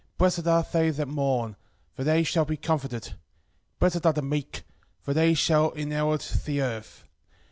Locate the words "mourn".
1.07-1.55